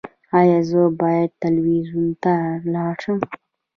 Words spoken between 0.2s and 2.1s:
ایا زه باید تلویزیون